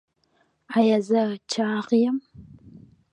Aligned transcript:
ایا 0.77 0.97
زه 1.07 1.21
چاغ 1.51 1.87
یم؟ 2.01 2.17